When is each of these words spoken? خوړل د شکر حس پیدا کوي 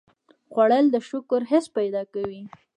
خوړل 0.51 0.85
د 0.91 0.95
شکر 1.09 1.41
حس 1.51 1.65
پیدا 1.77 2.01
کوي 2.13 2.41